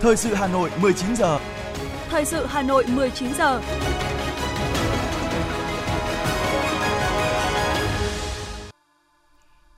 [0.00, 1.38] Thời sự Hà Nội 19 giờ.
[2.08, 3.62] Thời sự Hà Nội 19 giờ.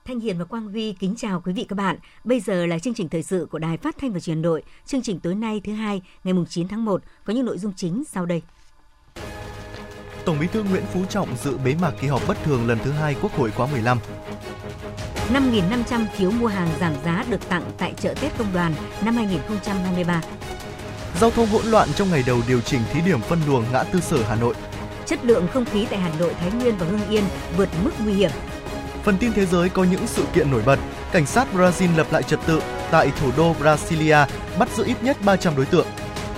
[0.05, 1.97] Thanh Hiền và Quang Huy kính chào quý vị các bạn.
[2.25, 4.63] Bây giờ là chương trình thời sự của Đài Phát thanh và Truyền hình Nội.
[4.87, 8.05] Chương trình tối nay thứ hai, ngày 9 tháng 1 có những nội dung chính
[8.05, 8.43] sau đây.
[10.25, 12.91] Tổng Bí thư Nguyễn Phú Trọng dự bế mạc kỳ họp bất thường lần thứ
[12.91, 13.99] hai Quốc hội khóa 15.
[15.33, 20.21] 5.500 phiếu mua hàng giảm giá được tặng tại chợ Tết Công đoàn năm 2023.
[21.21, 24.01] Giao thông hỗn loạn trong ngày đầu điều chỉnh thí điểm phân luồng ngã tư
[24.01, 24.55] sở Hà Nội.
[25.07, 27.25] Chất lượng không khí tại Hà Nội, Thái Nguyên và Hưng Yên
[27.57, 28.31] vượt mức nguy hiểm.
[29.03, 30.79] Phần tin thế giới có những sự kiện nổi bật.
[31.13, 34.19] Cảnh sát Brazil lập lại trật tự tại thủ đô Brasilia,
[34.59, 35.87] bắt giữ ít nhất 300 đối tượng.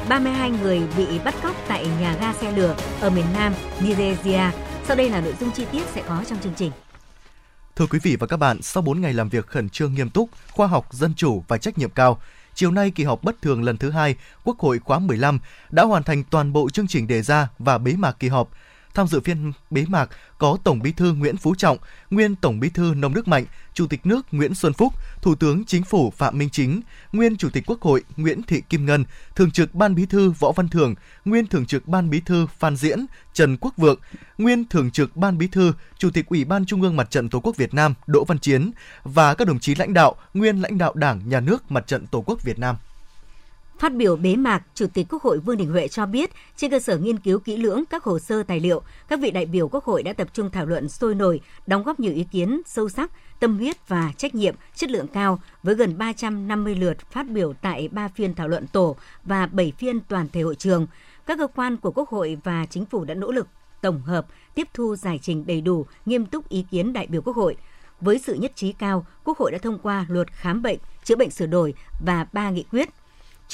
[0.09, 4.43] 32 người bị bắt cóc tại nhà ga xe lửa ở miền Nam Nigeria.
[4.87, 6.73] Sau đây là nội dung chi tiết sẽ có trong chương trình.
[7.77, 10.31] Thưa quý vị và các bạn, sau 4 ngày làm việc khẩn trương nghiêm túc,
[10.51, 12.21] khoa học, dân chủ và trách nhiệm cao,
[12.55, 15.39] chiều nay kỳ họp bất thường lần thứ hai Quốc hội khóa 15
[15.71, 18.51] đã hoàn thành toàn bộ chương trình đề ra và bế mạc kỳ họp.
[18.95, 21.79] Tham dự phiên bế mạc có Tổng Bí thư Nguyễn Phú Trọng,
[22.11, 24.93] nguyên Tổng Bí thư Nông Đức Mạnh, Chủ tịch nước Nguyễn Xuân Phúc,
[25.23, 26.81] Thủ tướng Chính phủ Phạm Minh Chính,
[27.13, 29.05] nguyên Chủ tịch Quốc hội Nguyễn Thị Kim Ngân,
[29.37, 32.77] Thường trực Ban Bí thư Võ Văn Thưởng, nguyên Thường trực Ban Bí thư Phan
[32.77, 33.99] Diễn, Trần Quốc Vượng,
[34.39, 37.41] nguyên Thường trực Ban Bí thư, Chủ tịch Ủy ban Trung ương Mặt trận Tổ
[37.41, 38.71] quốc Việt Nam Đỗ Văn Chiến
[39.05, 42.21] và các đồng chí lãnh đạo, nguyên lãnh đạo Đảng, Nhà nước Mặt trận Tổ
[42.27, 42.77] quốc Việt Nam.
[43.85, 46.79] Phát biểu bế mạc, Chủ tịch Quốc hội Vương Đình Huệ cho biết, trên cơ
[46.79, 49.85] sở nghiên cứu kỹ lưỡng các hồ sơ tài liệu, các vị đại biểu Quốc
[49.85, 53.11] hội đã tập trung thảo luận sôi nổi, đóng góp nhiều ý kiến sâu sắc,
[53.41, 57.89] tâm huyết và trách nhiệm, chất lượng cao với gần 350 lượt phát biểu tại
[57.89, 60.87] 3 phiên thảo luận tổ và 7 phiên toàn thể hội trường.
[61.27, 63.47] Các cơ quan của Quốc hội và Chính phủ đã nỗ lực
[63.81, 67.37] tổng hợp, tiếp thu giải trình đầy đủ, nghiêm túc ý kiến đại biểu Quốc
[67.37, 67.57] hội.
[68.01, 71.31] Với sự nhất trí cao, Quốc hội đã thông qua luật khám bệnh, chữa bệnh
[71.31, 71.75] sửa đổi
[72.07, 72.89] và ba nghị quyết–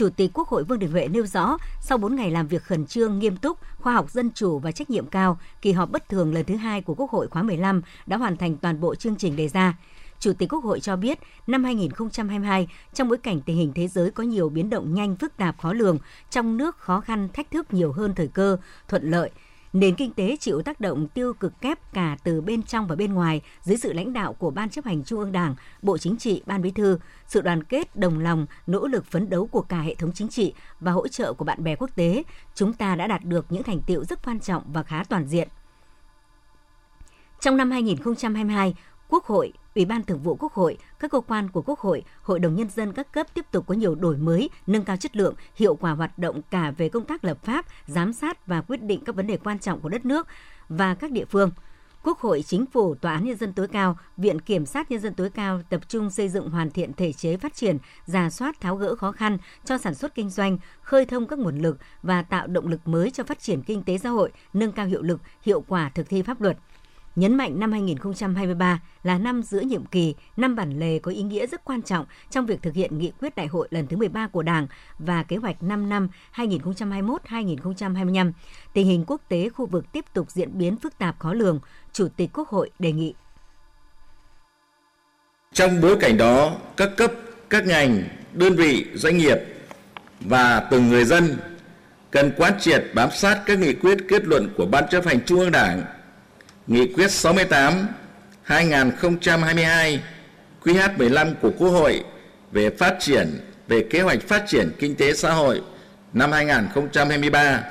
[0.01, 2.87] Chủ tịch Quốc hội Vương Đình Huệ nêu rõ, sau 4 ngày làm việc khẩn
[2.87, 6.35] trương, nghiêm túc, khoa học dân chủ và trách nhiệm cao, kỳ họp bất thường
[6.35, 9.37] lần thứ hai của Quốc hội khóa 15 đã hoàn thành toàn bộ chương trình
[9.37, 9.79] đề ra.
[10.19, 14.11] Chủ tịch Quốc hội cho biết, năm 2022, trong bối cảnh tình hình thế giới
[14.11, 15.99] có nhiều biến động nhanh, phức tạp, khó lường,
[16.31, 18.57] trong nước khó khăn, thách thức nhiều hơn thời cơ,
[18.89, 19.31] thuận lợi,
[19.73, 23.13] nền kinh tế chịu tác động tiêu cực kép cả từ bên trong và bên
[23.13, 26.43] ngoài dưới sự lãnh đạo của Ban chấp hành Trung ương Đảng, Bộ Chính trị,
[26.47, 29.95] Ban Bí thư, sự đoàn kết, đồng lòng, nỗ lực phấn đấu của cả hệ
[29.95, 32.23] thống chính trị và hỗ trợ của bạn bè quốc tế,
[32.55, 35.49] chúng ta đã đạt được những thành tiệu rất quan trọng và khá toàn diện.
[37.41, 38.75] Trong năm 2022,
[39.11, 42.39] Quốc hội, Ủy ban Thường vụ Quốc hội, các cơ quan của Quốc hội, Hội
[42.39, 45.35] đồng Nhân dân các cấp tiếp tục có nhiều đổi mới, nâng cao chất lượng,
[45.55, 49.05] hiệu quả hoạt động cả về công tác lập pháp, giám sát và quyết định
[49.05, 50.27] các vấn đề quan trọng của đất nước
[50.69, 51.51] và các địa phương.
[52.05, 55.15] Quốc hội, Chính phủ, Tòa án Nhân dân tối cao, Viện Kiểm sát Nhân dân
[55.15, 58.77] tối cao tập trung xây dựng hoàn thiện thể chế phát triển, giả soát tháo
[58.77, 62.47] gỡ khó khăn cho sản xuất kinh doanh, khơi thông các nguồn lực và tạo
[62.47, 65.65] động lực mới cho phát triển kinh tế xã hội, nâng cao hiệu lực, hiệu
[65.69, 66.57] quả thực thi pháp luật–
[67.21, 71.47] nhấn mạnh năm 2023 là năm giữa nhiệm kỳ, năm bản lề có ý nghĩa
[71.47, 74.43] rất quan trọng trong việc thực hiện nghị quyết đại hội lần thứ 13 của
[74.43, 74.67] Đảng
[74.99, 78.33] và kế hoạch 5 năm 2021-2025.
[78.73, 81.61] Tình hình quốc tế khu vực tiếp tục diễn biến phức tạp khó lường,
[81.93, 83.15] Chủ tịch Quốc hội đề nghị.
[85.53, 87.13] Trong bối cảnh đó, các cấp,
[87.51, 88.03] các ngành,
[88.33, 89.39] đơn vị, doanh nghiệp
[90.21, 91.37] và từng người dân
[92.11, 95.41] cần quán triệt bám sát các nghị quyết kết luận của Ban chấp hành Trung
[95.41, 96.00] ương Đảng
[96.71, 97.89] Nghị quyết 68
[98.43, 100.01] 2022
[100.65, 102.05] QH15 của Quốc hội
[102.53, 105.63] về phát triển về kế hoạch phát triển kinh tế xã hội
[106.13, 107.63] năm 2023.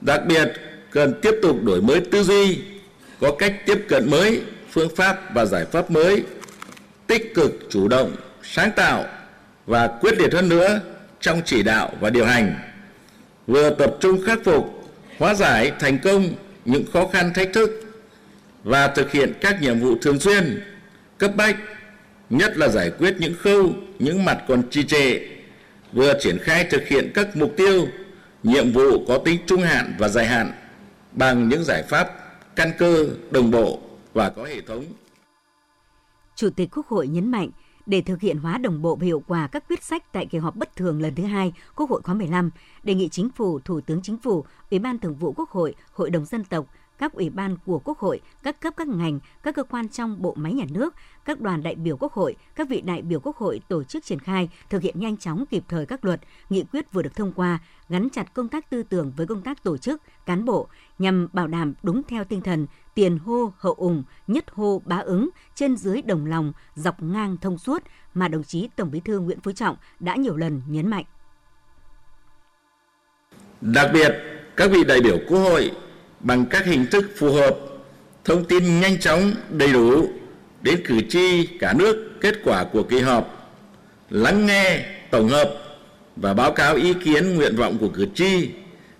[0.00, 0.52] Đặc biệt,
[0.90, 2.58] cần tiếp tục đổi mới tư duy,
[3.20, 6.22] có cách tiếp cận mới, phương pháp và giải pháp mới,
[7.06, 9.04] tích cực, chủ động, sáng tạo
[9.66, 10.80] và quyết liệt hơn nữa
[11.20, 12.54] trong chỉ đạo và điều hành.
[13.46, 16.28] Vừa tập trung khắc phục, hóa giải thành công
[16.64, 17.89] những khó khăn thách thức
[18.64, 20.62] và thực hiện các nhiệm vụ thường xuyên,
[21.18, 21.56] cấp bách,
[22.30, 25.18] nhất là giải quyết những khâu, những mặt còn trì trệ,
[25.92, 27.86] vừa triển khai thực hiện các mục tiêu,
[28.42, 30.52] nhiệm vụ có tính trung hạn và dài hạn
[31.12, 32.08] bằng những giải pháp
[32.56, 33.80] căn cơ, đồng bộ
[34.12, 34.84] và có hệ thống.
[36.36, 37.50] Chủ tịch Quốc hội nhấn mạnh,
[37.86, 40.56] để thực hiện hóa đồng bộ và hiệu quả các quyết sách tại kỳ họp
[40.56, 42.50] bất thường lần thứ hai Quốc hội khóa 15,
[42.82, 46.10] đề nghị Chính phủ, Thủ tướng Chính phủ, Ủy ban Thường vụ Quốc hội, Hội
[46.10, 46.66] đồng dân tộc,
[47.00, 50.34] các ủy ban của Quốc hội, các cấp các ngành, các cơ quan trong bộ
[50.36, 50.94] máy nhà nước,
[51.24, 54.18] các đoàn đại biểu Quốc hội, các vị đại biểu Quốc hội tổ chức triển
[54.18, 56.20] khai, thực hiện nhanh chóng kịp thời các luật,
[56.50, 57.58] nghị quyết vừa được thông qua,
[57.88, 60.68] gắn chặt công tác tư tưởng với công tác tổ chức, cán bộ
[60.98, 65.30] nhằm bảo đảm đúng theo tinh thần tiền hô hậu ủng, nhất hô bá ứng,
[65.54, 67.82] trên dưới đồng lòng, dọc ngang thông suốt
[68.14, 71.04] mà đồng chí Tổng Bí thư Nguyễn Phú Trọng đã nhiều lần nhấn mạnh.
[73.60, 74.12] Đặc biệt,
[74.56, 75.70] các vị đại biểu Quốc hội
[76.20, 77.56] bằng các hình thức phù hợp,
[78.24, 80.08] thông tin nhanh chóng, đầy đủ
[80.62, 83.52] đến cử tri cả nước kết quả của kỳ họp,
[84.10, 85.54] lắng nghe, tổng hợp
[86.16, 88.50] và báo cáo ý kiến nguyện vọng của cử tri,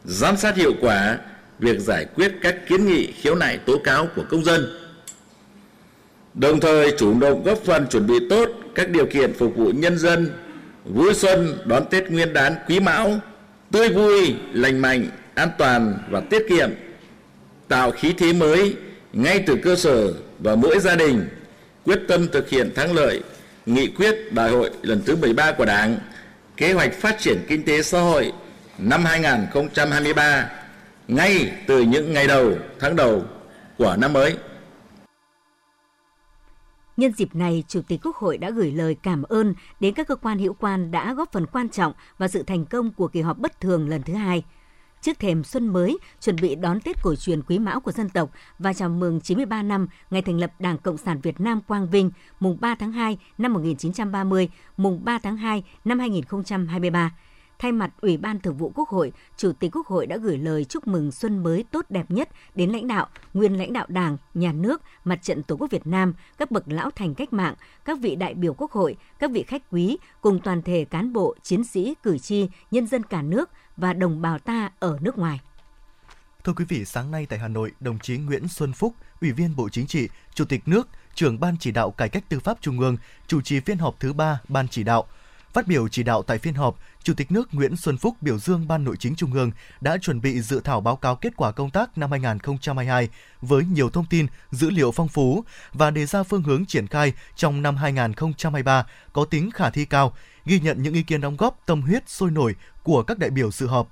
[0.05, 1.19] giám sát hiệu quả
[1.59, 4.67] việc giải quyết các kiến nghị khiếu nại tố cáo của công dân.
[6.35, 9.99] Đồng thời chủ động góp phần chuẩn bị tốt các điều kiện phục vụ nhân
[9.99, 10.31] dân
[10.85, 13.21] vui xuân đón Tết Nguyên đán Quý Mão
[13.71, 16.71] tươi vui, lành mạnh, an toàn và tiết kiệm,
[17.71, 18.77] tạo khí thế mới
[19.13, 21.29] ngay từ cơ sở và mỗi gia đình
[21.85, 23.23] quyết tâm thực hiện thắng lợi
[23.67, 25.99] nghị quyết đại hội lần thứ 13 của Đảng,
[26.57, 28.33] kế hoạch phát triển kinh tế xã hội
[28.79, 30.51] năm 2023
[31.09, 33.23] ngay từ những ngày đầu, tháng đầu
[33.79, 34.37] của năm mới.
[36.97, 40.17] Nhân dịp này, Chủ tịch Quốc hội đã gửi lời cảm ơn đến các cơ
[40.17, 43.39] quan hữu quan đã góp phần quan trọng vào sự thành công của kỳ họp
[43.39, 44.45] bất thường lần thứ hai.
[45.01, 48.31] Trước thềm xuân mới, chuẩn bị đón Tết cổ truyền quý mão của dân tộc
[48.59, 52.11] và chào mừng 93 năm ngày thành lập Đảng Cộng sản Việt Nam Quang Vinh,
[52.41, 57.11] mùng 3 tháng 2 năm 1930, mùng 3 tháng 2 năm 2023
[57.61, 60.65] Thay mặt Ủy ban Thường vụ Quốc hội, Chủ tịch Quốc hội đã gửi lời
[60.65, 64.53] chúc mừng xuân mới tốt đẹp nhất đến lãnh đạo, nguyên lãnh đạo Đảng, Nhà
[64.53, 67.55] nước, Mặt trận Tổ quốc Việt Nam, các bậc lão thành cách mạng,
[67.85, 71.35] các vị đại biểu Quốc hội, các vị khách quý cùng toàn thể cán bộ,
[71.43, 75.41] chiến sĩ, cử tri, nhân dân cả nước và đồng bào ta ở nước ngoài.
[76.45, 79.57] Thưa quý vị, sáng nay tại Hà Nội, đồng chí Nguyễn Xuân Phúc, Ủy viên
[79.57, 82.81] Bộ Chính trị, Chủ tịch nước, trưởng Ban chỉ đạo cải cách tư pháp Trung
[82.81, 82.97] ương,
[83.27, 85.07] chủ trì phiên họp thứ ba Ban chỉ đạo–
[85.53, 88.69] Phát biểu chỉ đạo tại phiên họp, Chủ tịch nước Nguyễn Xuân Phúc biểu dương
[88.69, 89.51] Ban Nội chính Trung ương
[89.81, 93.09] đã chuẩn bị dự thảo báo cáo kết quả công tác năm 2022
[93.41, 97.13] với nhiều thông tin, dữ liệu phong phú và đề ra phương hướng triển khai
[97.37, 100.13] trong năm 2023 có tính khả thi cao,
[100.45, 103.51] ghi nhận những ý kiến đóng góp tâm huyết sôi nổi của các đại biểu
[103.51, 103.89] dự họp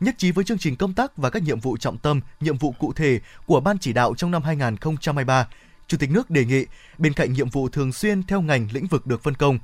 [0.00, 2.74] nhất trí với chương trình công tác và các nhiệm vụ trọng tâm, nhiệm vụ
[2.78, 5.48] cụ thể của Ban chỉ đạo trong năm 2023.
[5.86, 6.66] Chủ tịch nước đề nghị,
[6.98, 9.58] bên cạnh nhiệm vụ thường xuyên theo ngành lĩnh vực được phân công,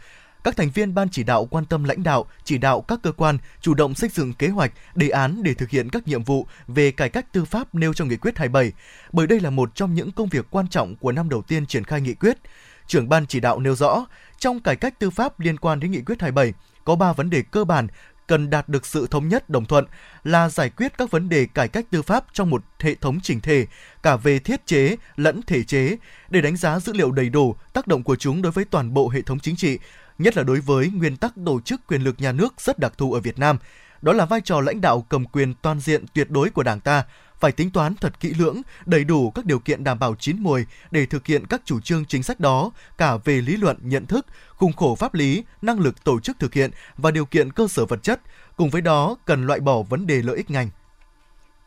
[0.45, 3.39] các thành viên ban chỉ đạo quan tâm lãnh đạo, chỉ đạo các cơ quan
[3.61, 6.91] chủ động xây dựng kế hoạch, đề án để thực hiện các nhiệm vụ về
[6.91, 8.73] cải cách tư pháp nêu trong nghị quyết 27,
[9.13, 11.85] bởi đây là một trong những công việc quan trọng của năm đầu tiên triển
[11.85, 12.39] khai nghị quyết.
[12.87, 14.07] Trưởng ban chỉ đạo nêu rõ,
[14.39, 16.53] trong cải cách tư pháp liên quan đến nghị quyết 27,
[16.85, 17.87] có 3 vấn đề cơ bản
[18.31, 19.85] cần đạt được sự thống nhất đồng thuận
[20.25, 23.41] là giải quyết các vấn đề cải cách tư pháp trong một hệ thống chỉnh
[23.41, 23.67] thể,
[24.03, 25.97] cả về thiết chế lẫn thể chế,
[26.29, 29.09] để đánh giá dữ liệu đầy đủ tác động của chúng đối với toàn bộ
[29.09, 29.79] hệ thống chính trị,
[30.23, 33.13] nhất là đối với nguyên tắc tổ chức quyền lực nhà nước rất đặc thù
[33.13, 33.59] ở Việt Nam.
[34.03, 37.05] Đó là vai trò lãnh đạo cầm quyền toàn diện tuyệt đối của Đảng ta,
[37.41, 40.67] phải tính toán thật kỹ lưỡng, đầy đủ các điều kiện đảm bảo chín mùi
[40.91, 44.27] để thực hiện các chủ trương chính sách đó, cả về lý luận, nhận thức,
[44.49, 47.87] khung khổ pháp lý, năng lực tổ chức thực hiện và điều kiện cơ sở
[47.87, 48.21] vật chất.
[48.57, 50.71] Cùng với đó, cần loại bỏ vấn đề lợi ích ngành.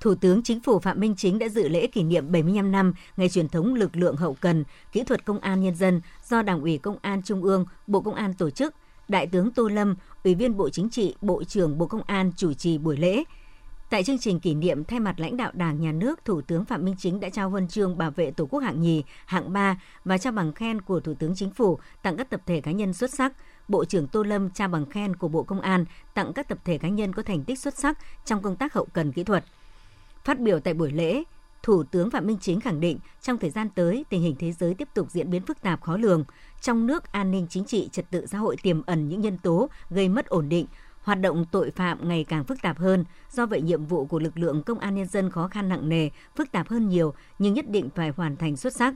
[0.04, 3.30] Thủ tướng Chính phủ Phạm Minh Chính đã dự lễ kỷ niệm 75 năm ngày
[3.30, 6.78] truyền thống lực lượng hậu cần, kỹ thuật công an nhân dân do Đảng ủy
[6.78, 8.74] Công an Trung ương, Bộ Công an tổ chức.
[9.08, 12.54] Đại tướng Tô Lâm, Ủy viên Bộ Chính trị, Bộ trưởng Bộ Công an chủ
[12.54, 13.24] trì buổi lễ.
[13.90, 16.86] Tại chương trình kỷ niệm, thay mặt lãnh đạo Đảng, Nhà nước, Thủ tướng Phạm
[16.86, 20.18] Minh Chính đã trao huân chương bảo vệ Tổ quốc hạng nhì, hạng ba và
[20.18, 23.14] trao bằng khen của Thủ tướng Chính phủ tặng các tập thể cá nhân xuất
[23.14, 23.34] sắc.
[23.68, 26.78] Bộ trưởng Tô Lâm trao bằng khen của Bộ Công an tặng các tập thể
[26.78, 29.46] cá nhân có thành tích xuất sắc trong công tác hậu cần kỹ thuật.
[30.24, 31.24] Phát biểu tại buổi lễ,
[31.64, 34.74] Thủ tướng Phạm Minh Chính khẳng định trong thời gian tới, tình hình thế giới
[34.74, 36.24] tiếp tục diễn biến phức tạp khó lường.
[36.62, 39.70] Trong nước, an ninh chính trị, trật tự xã hội tiềm ẩn những nhân tố
[39.90, 40.66] gây mất ổn định,
[41.02, 43.06] hoạt động tội phạm ngày càng phức tạp hơn.
[43.32, 46.10] Do vậy, nhiệm vụ của lực lượng công an nhân dân khó khăn nặng nề,
[46.36, 48.94] phức tạp hơn nhiều, nhưng nhất định phải hoàn thành xuất sắc.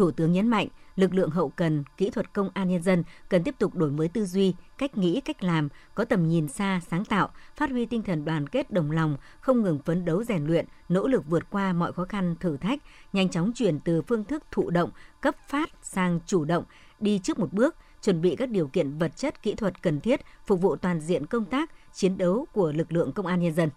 [0.00, 3.42] Thủ tướng nhấn mạnh, lực lượng hậu cần, kỹ thuật công an nhân dân cần
[3.44, 7.04] tiếp tục đổi mới tư duy, cách nghĩ, cách làm, có tầm nhìn xa, sáng
[7.04, 10.66] tạo, phát huy tinh thần đoàn kết đồng lòng, không ngừng phấn đấu rèn luyện,
[10.88, 12.80] nỗ lực vượt qua mọi khó khăn, thử thách,
[13.12, 14.90] nhanh chóng chuyển từ phương thức thụ động,
[15.20, 16.64] cấp phát sang chủ động,
[17.00, 20.20] đi trước một bước, chuẩn bị các điều kiện vật chất, kỹ thuật cần thiết
[20.46, 23.70] phục vụ toàn diện công tác, chiến đấu của lực lượng công an nhân dân.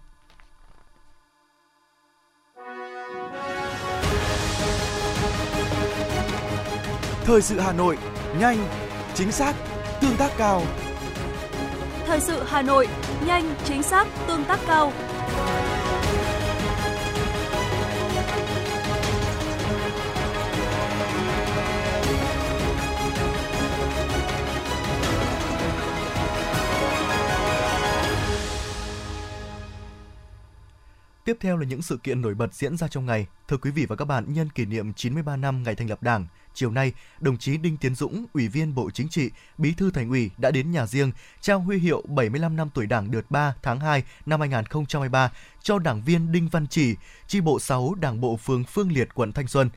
[7.25, 7.97] Thời sự Hà Nội,
[8.39, 8.57] nhanh,
[9.13, 9.55] chính xác,
[10.01, 10.61] tương tác cao.
[12.05, 12.87] Thời sự Hà Nội,
[13.25, 14.91] nhanh, chính xác, tương tác cao.
[31.25, 33.27] Tiếp theo là những sự kiện nổi bật diễn ra trong ngày.
[33.47, 36.27] Thưa quý vị và các bạn, nhân kỷ niệm 93 năm ngày thành lập Đảng,
[36.53, 40.09] chiều nay, đồng chí Đinh Tiến Dũng, Ủy viên Bộ Chính trị, Bí thư Thành
[40.09, 43.79] ủy đã đến nhà riêng trao huy hiệu 75 năm tuổi Đảng đợt 3 tháng
[43.79, 45.31] 2 năm 2023
[45.61, 46.95] cho đảng viên Đinh Văn Chỉ,
[47.27, 49.69] chi bộ 6 Đảng bộ phường Phương Liệt, quận Thanh Xuân.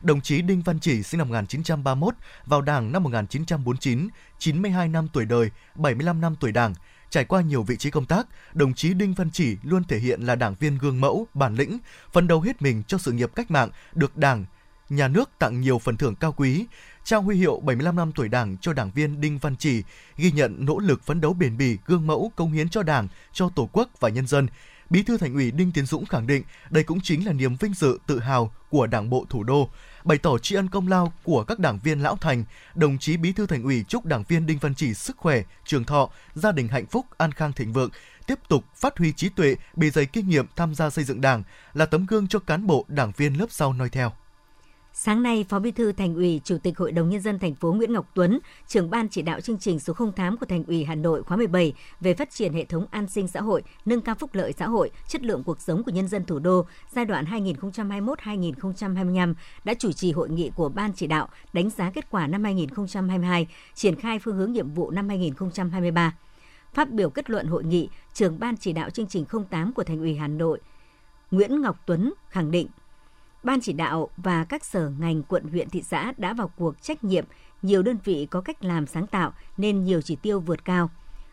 [0.00, 2.14] Đồng chí Đinh Văn Chỉ sinh năm 1931,
[2.46, 6.74] vào Đảng năm 1949, 92 năm tuổi đời, 75 năm tuổi Đảng.
[7.10, 10.20] Trải qua nhiều vị trí công tác, đồng chí Đinh Văn Chỉ luôn thể hiện
[10.22, 11.78] là đảng viên gương mẫu, bản lĩnh,
[12.12, 14.44] phấn đấu hết mình cho sự nghiệp cách mạng, được Đảng,
[14.88, 16.66] nhà nước tặng nhiều phần thưởng cao quý,
[17.04, 19.82] trao huy hiệu 75 năm tuổi Đảng cho đảng viên Đinh Văn Chỉ,
[20.16, 23.48] ghi nhận nỗ lực phấn đấu bền bỉ, gương mẫu, công hiến cho Đảng, cho
[23.48, 24.46] Tổ quốc và nhân dân.
[24.90, 27.74] Bí thư Thành ủy Đinh Tiến Dũng khẳng định đây cũng chính là niềm vinh
[27.74, 29.70] dự tự hào của Đảng bộ thủ đô.
[30.04, 33.32] Bày tỏ tri ân công lao của các đảng viên lão thành, đồng chí Bí
[33.32, 36.68] thư Thành ủy chúc đảng viên Đinh Văn Chỉ sức khỏe, trường thọ, gia đình
[36.68, 37.90] hạnh phúc, an khang thịnh vượng,
[38.26, 41.42] tiếp tục phát huy trí tuệ, bề dày kinh nghiệm tham gia xây dựng Đảng,
[41.74, 44.12] là tấm gương cho cán bộ, đảng viên lớp sau noi theo.
[44.96, 47.72] Sáng nay, Phó Bí thư Thành ủy, Chủ tịch Hội đồng nhân dân thành phố
[47.72, 50.94] Nguyễn Ngọc Tuấn, trưởng ban chỉ đạo chương trình số 08 của Thành ủy Hà
[50.94, 54.30] Nội khóa 17 về phát triển hệ thống an sinh xã hội, nâng cao phúc
[54.32, 59.34] lợi xã hội, chất lượng cuộc sống của nhân dân thủ đô giai đoạn 2021-2025
[59.64, 63.46] đã chủ trì hội nghị của ban chỉ đạo đánh giá kết quả năm 2022,
[63.74, 66.16] triển khai phương hướng nhiệm vụ năm 2023.
[66.74, 69.98] Phát biểu kết luận hội nghị, trưởng ban chỉ đạo chương trình 08 của Thành
[69.98, 70.60] ủy Hà Nội
[71.30, 72.68] Nguyễn Ngọc Tuấn khẳng định
[73.44, 77.04] Ban chỉ đạo và các sở ngành quận huyện thị xã đã vào cuộc trách
[77.04, 77.24] nhiệm,
[77.62, 80.90] nhiều đơn vị có cách làm sáng tạo nên nhiều chỉ tiêu vượt cao.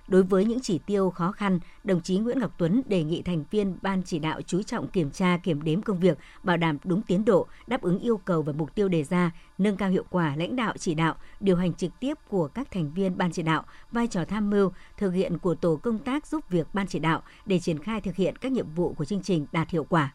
[0.08, 3.44] Đối với những chỉ tiêu khó khăn, đồng chí Nguyễn Ngọc Tuấn đề nghị thành
[3.51, 7.01] viên ban chỉ đạo chú trọng kiểm tra kiểm đếm công việc, bảo đảm đúng
[7.01, 10.36] tiến độ, đáp ứng yêu cầu và mục tiêu đề ra, nâng cao hiệu quả
[10.36, 13.63] lãnh đạo chỉ đạo, điều hành trực tiếp của các thành viên ban chỉ đạo,
[13.91, 17.22] vai trò tham mưu, thực hiện của tổ công tác giúp việc ban chỉ đạo
[17.46, 20.13] để triển khai thực hiện các nhiệm vụ của chương trình đạt hiệu quả.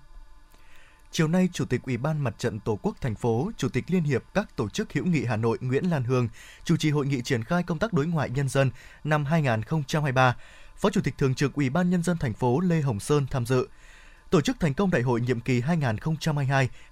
[1.16, 4.02] Chiều nay, Chủ tịch Ủy ban Mặt trận Tổ quốc thành phố, Chủ tịch Liên
[4.02, 6.28] hiệp các tổ chức hữu nghị Hà Nội Nguyễn Lan Hương
[6.64, 8.70] chủ trì hội nghị triển khai công tác đối ngoại nhân dân
[9.04, 10.36] năm 2023.
[10.76, 13.46] Phó Chủ tịch Thường trực Ủy ban Nhân dân thành phố Lê Hồng Sơn tham
[13.46, 13.68] dự.
[14.30, 15.60] Tổ chức thành công đại hội nhiệm kỳ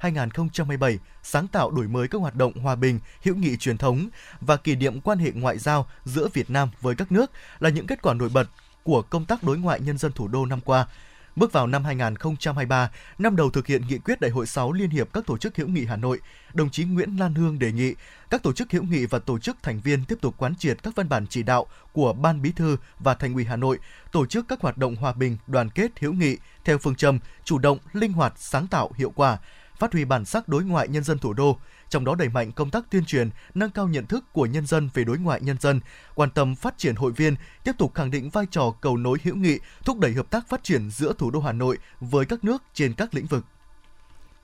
[0.01, 4.09] 2022-2027, sáng tạo đổi mới các hoạt động hòa bình, hữu nghị truyền thống
[4.41, 7.87] và kỷ niệm quan hệ ngoại giao giữa Việt Nam với các nước là những
[7.87, 8.49] kết quả nổi bật
[8.83, 10.87] của công tác đối ngoại nhân dân thủ đô năm qua–
[11.37, 15.13] Bước vào năm 2023, năm đầu thực hiện nghị quyết Đại hội 6 Liên hiệp
[15.13, 16.21] các tổ chức hữu nghị Hà Nội,
[16.55, 17.95] đồng chí Nguyễn Lan Hương đề nghị
[18.31, 20.95] các tổ chức hữu nghị và tổ chức thành viên tiếp tục quán triệt các
[20.97, 23.79] văn bản chỉ đạo của Ban Bí thư và Thành ủy Hà Nội,
[24.13, 27.59] tổ chức các hoạt động hòa bình, đoàn kết, hữu nghị theo phương châm chủ
[27.59, 29.39] động, linh hoạt, sáng tạo, hiệu quả,
[29.79, 32.71] phát huy bản sắc đối ngoại nhân dân thủ đô, trong đó đẩy mạnh công
[32.71, 35.81] tác tuyên truyền, nâng cao nhận thức của nhân dân về đối ngoại nhân dân,
[36.15, 39.37] quan tâm phát triển hội viên, tiếp tục khẳng định vai trò cầu nối hữu
[39.37, 42.63] nghị, thúc đẩy hợp tác phát triển giữa thủ đô Hà Nội với các nước
[42.75, 43.45] trên các lĩnh vực.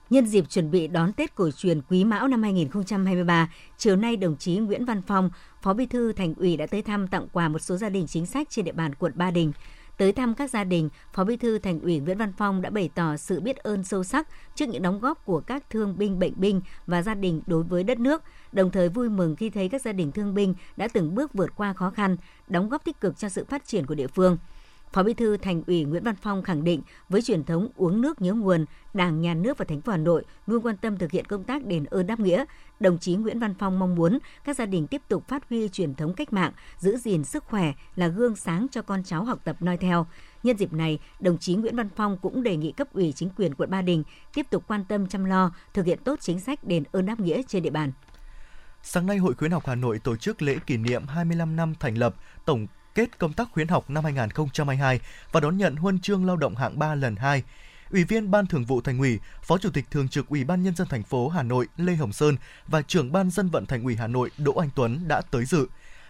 [0.09, 4.37] Nhân dịp chuẩn bị đón Tết cổ truyền Quý Mão năm 2023, chiều nay đồng
[4.37, 5.29] chí Nguyễn Văn Phong,
[5.61, 8.25] Phó Bí thư Thành ủy đã tới thăm tặng quà một số gia đình chính
[8.25, 9.51] sách trên địa bàn quận Ba Đình.
[10.01, 12.89] Tới thăm các gia đình, Phó Bí thư Thành ủy Nguyễn Văn Phong đã bày
[12.95, 16.33] tỏ sự biết ơn sâu sắc trước những đóng góp của các thương binh bệnh
[16.35, 19.81] binh và gia đình đối với đất nước, đồng thời vui mừng khi thấy các
[19.81, 22.17] gia đình thương binh đã từng bước vượt qua khó khăn,
[22.47, 24.37] đóng góp tích cực cho sự phát triển của địa phương.
[24.93, 28.21] Phó Bí thư Thành ủy Nguyễn Văn Phong khẳng định với truyền thống uống nước
[28.21, 31.25] nhớ nguồn, Đảng, Nhà nước và thành phố Hà Nội luôn quan tâm thực hiện
[31.25, 32.45] công tác đền ơn đáp nghĩa.
[32.79, 35.95] Đồng chí Nguyễn Văn Phong mong muốn các gia đình tiếp tục phát huy truyền
[35.95, 39.55] thống cách mạng, giữ gìn sức khỏe là gương sáng cho con cháu học tập
[39.59, 40.07] noi theo.
[40.43, 43.55] Nhân dịp này, đồng chí Nguyễn Văn Phong cũng đề nghị cấp ủy chính quyền
[43.55, 46.83] quận Ba Đình tiếp tục quan tâm chăm lo, thực hiện tốt chính sách đền
[46.91, 47.91] ơn đáp nghĩa trên địa bàn.
[48.83, 51.97] Sáng nay, Hội khuyến học Hà Nội tổ chức lễ kỷ niệm 25 năm thành
[51.97, 54.99] lập Tổng kết công tác khuyến học năm 2022
[55.31, 57.43] và đón nhận huân chương lao động hạng 3 lần 2.
[57.91, 60.75] Ủy viên Ban Thường vụ Thành ủy, Phó Chủ tịch Thường trực Ủy ban nhân
[60.75, 62.35] dân thành phố Hà Nội Lê Hồng Sơn
[62.67, 65.67] và trưởng Ban dân vận Thành ủy Hà Nội Đỗ Anh Tuấn đã tới dự.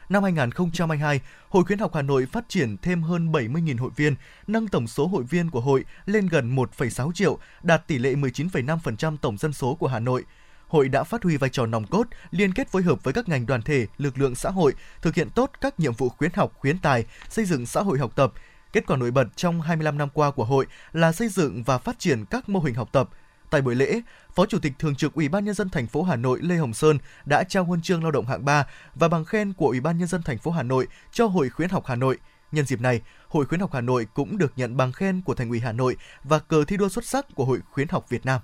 [0.09, 4.15] Năm 2022, Hội khuyến học Hà Nội phát triển thêm hơn 70.000 hội viên,
[4.47, 9.17] nâng tổng số hội viên của hội lên gần 1,6 triệu, đạt tỷ lệ 19,5%
[9.17, 10.23] tổng dân số của Hà Nội–
[10.71, 13.45] hội đã phát huy vai trò nòng cốt, liên kết phối hợp với các ngành
[13.45, 16.77] đoàn thể, lực lượng xã hội, thực hiện tốt các nhiệm vụ khuyến học, khuyến
[16.77, 18.33] tài, xây dựng xã hội học tập.
[18.73, 21.99] Kết quả nổi bật trong 25 năm qua của hội là xây dựng và phát
[21.99, 23.09] triển các mô hình học tập.
[23.49, 24.01] Tại buổi lễ,
[24.35, 26.73] Phó Chủ tịch Thường trực Ủy ban nhân dân thành phố Hà Nội Lê Hồng
[26.73, 29.97] Sơn đã trao huân chương lao động hạng 3 và bằng khen của Ủy ban
[29.97, 32.17] nhân dân thành phố Hà Nội cho Hội khuyến học Hà Nội.
[32.51, 35.49] Nhân dịp này, Hội khuyến học Hà Nội cũng được nhận bằng khen của Thành
[35.49, 38.41] ủy Hà Nội và cờ thi đua xuất sắc của Hội khuyến học Việt Nam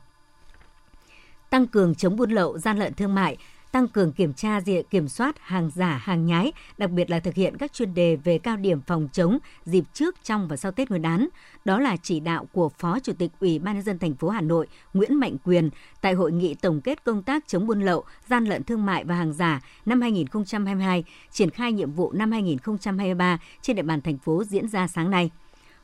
[1.49, 3.37] tăng cường chống buôn lậu, gian lận thương mại,
[3.71, 7.33] tăng cường kiểm tra diện kiểm soát hàng giả, hàng nhái, đặc biệt là thực
[7.35, 10.89] hiện các chuyên đề về cao điểm phòng chống dịp trước, trong và sau Tết
[10.89, 11.27] Nguyên đán.
[11.65, 14.41] Đó là chỉ đạo của Phó Chủ tịch Ủy ban nhân dân thành phố Hà
[14.41, 15.69] Nội Nguyễn Mạnh Quyền
[16.01, 19.15] tại hội nghị tổng kết công tác chống buôn lậu, gian lận thương mại và
[19.15, 24.43] hàng giả năm 2022, triển khai nhiệm vụ năm 2023 trên địa bàn thành phố
[24.43, 25.31] diễn ra sáng nay.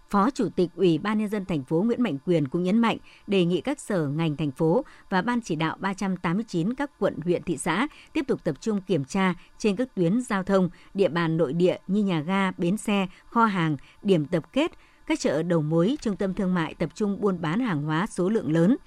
[0.09, 2.97] Phó Chủ tịch Ủy ban nhân dân thành phố Nguyễn Mạnh Quyền cũng nhấn mạnh
[3.27, 7.43] đề nghị các sở ngành thành phố và ban chỉ đạo 389 các quận huyện
[7.43, 11.37] thị xã tiếp tục tập trung kiểm tra trên các tuyến giao thông, địa bàn
[11.37, 14.71] nội địa như nhà ga, bến xe, kho hàng, điểm tập kết,
[15.07, 18.29] các chợ đầu mối, trung tâm thương mại tập trung buôn bán hàng hóa số
[18.29, 18.77] lượng lớn,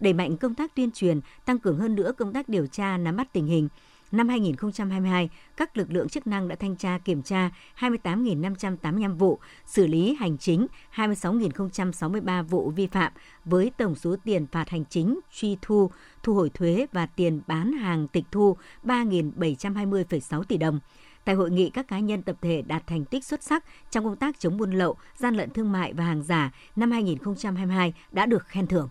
[0.00, 3.16] đẩy mạnh công tác tuyên truyền, tăng cường hơn nữa công tác điều tra nắm
[3.16, 3.68] bắt tình hình,
[4.12, 9.86] Năm 2022, các lực lượng chức năng đã thanh tra kiểm tra 28.585 vụ, xử
[9.86, 13.12] lý hành chính 26.063 vụ vi phạm
[13.44, 15.90] với tổng số tiền phạt hành chính, truy thu,
[16.22, 20.80] thu hồi thuế và tiền bán hàng tịch thu 3.720,6 tỷ đồng.
[21.24, 24.16] Tại hội nghị, các cá nhân tập thể đạt thành tích xuất sắc trong công
[24.16, 28.46] tác chống buôn lậu, gian lận thương mại và hàng giả năm 2022 đã được
[28.46, 28.88] khen thưởng.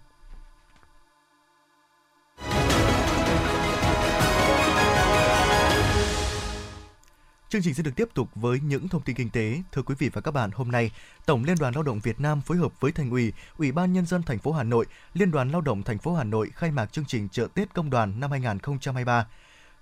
[7.56, 9.62] Chương trình sẽ được tiếp tục với những thông tin kinh tế.
[9.72, 10.92] Thưa quý vị và các bạn, hôm nay,
[11.26, 14.06] Tổng Liên đoàn Lao động Việt Nam phối hợp với Thành ủy, Ủy ban nhân
[14.06, 16.94] dân thành phố Hà Nội, Liên đoàn Lao động thành phố Hà Nội khai mạc
[16.94, 19.28] chương trình chợ Tết công đoàn năm 2023.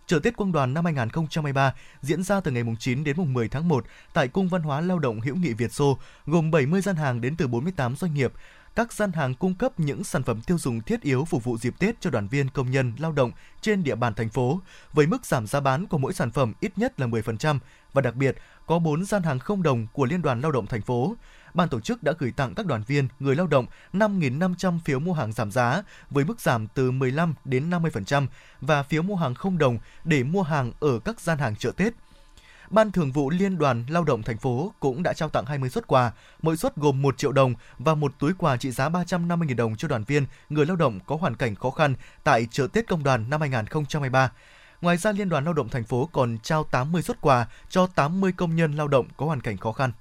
[0.07, 3.67] Chợ Tết Công đoàn năm 2023 diễn ra từ ngày 9 đến mùng 10 tháng
[3.67, 7.21] 1 tại Cung Văn hóa Lao động Hữu nghị Việt Xô, gồm 70 gian hàng
[7.21, 8.33] đến từ 48 doanh nghiệp,
[8.75, 11.73] các gian hàng cung cấp những sản phẩm tiêu dùng thiết yếu phục vụ dịp
[11.79, 14.61] Tết cho đoàn viên công nhân lao động trên địa bàn thành phố,
[14.93, 17.59] với mức giảm giá bán của mỗi sản phẩm ít nhất là 10%
[17.93, 20.81] và đặc biệt có 4 gian hàng không đồng của Liên đoàn Lao động thành
[20.81, 21.15] phố.
[21.53, 25.13] Ban tổ chức đã gửi tặng các đoàn viên, người lao động 5.500 phiếu mua
[25.13, 28.27] hàng giảm giá với mức giảm từ 15 đến 50%
[28.61, 31.93] và phiếu mua hàng không đồng để mua hàng ở các gian hàng chợ Tết.
[32.73, 35.87] Ban Thường vụ Liên đoàn Lao động thành phố cũng đã trao tặng 20 suất
[35.87, 36.11] quà,
[36.41, 39.87] mỗi suất gồm 1 triệu đồng và một túi quà trị giá 350.000 đồng cho
[39.87, 43.29] đoàn viên, người lao động có hoàn cảnh khó khăn tại chợ Tết Công đoàn
[43.29, 44.31] năm 2023.
[44.81, 48.31] Ngoài ra, Liên đoàn Lao động thành phố còn trao 80 suất quà cho 80
[48.37, 49.91] công nhân lao động có hoàn cảnh khó khăn.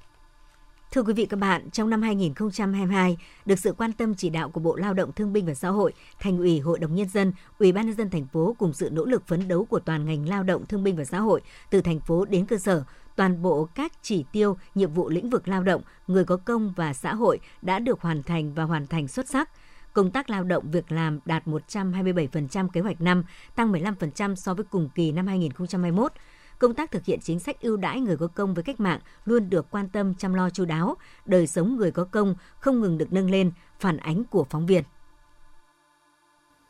[0.92, 4.60] Thưa quý vị các bạn, trong năm 2022, được sự quan tâm chỉ đạo của
[4.60, 7.72] Bộ Lao động Thương binh và Xã hội, Thành ủy, Hội đồng nhân dân, Ủy
[7.72, 10.42] ban nhân dân thành phố cùng sự nỗ lực phấn đấu của toàn ngành Lao
[10.42, 12.84] động Thương binh và Xã hội từ thành phố đến cơ sở,
[13.16, 16.92] toàn bộ các chỉ tiêu, nhiệm vụ lĩnh vực lao động, người có công và
[16.92, 19.50] xã hội đã được hoàn thành và hoàn thành xuất sắc.
[19.92, 23.24] Công tác lao động việc làm đạt 127% kế hoạch năm,
[23.54, 26.12] tăng 15% so với cùng kỳ năm 2021
[26.62, 29.50] công tác thực hiện chính sách ưu đãi người có công với cách mạng luôn
[29.50, 33.12] được quan tâm chăm lo chú đáo, đời sống người có công không ngừng được
[33.12, 34.82] nâng lên, phản ánh của phóng viên.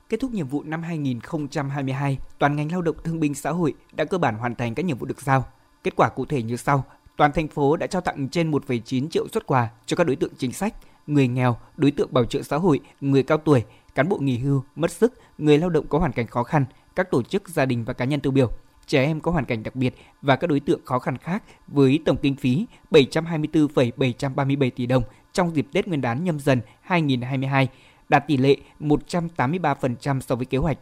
[0.09, 4.05] Kết thúc nhiệm vụ năm 2022, toàn ngành lao động thương binh xã hội đã
[4.05, 5.45] cơ bản hoàn thành các nhiệm vụ được giao.
[5.85, 6.85] Kết quả cụ thể như sau:
[7.17, 10.33] toàn thành phố đã trao tặng trên 1,9 triệu xuất quà cho các đối tượng
[10.39, 10.75] chính sách,
[11.07, 14.63] người nghèo, đối tượng bảo trợ xã hội, người cao tuổi, cán bộ nghỉ hưu,
[14.77, 16.65] mất sức, người lao động có hoàn cảnh khó khăn,
[16.97, 18.51] các tổ chức gia đình và cá nhân tiêu biểu
[18.93, 22.01] trẻ em có hoàn cảnh đặc biệt và các đối tượng khó khăn khác với
[22.05, 25.03] tổng kinh phí 724,737 tỷ đồng
[25.33, 27.69] trong dịp Tết Nguyên đán nhâm dần 2022,
[28.09, 30.79] đạt tỷ lệ 183% so với kế hoạch.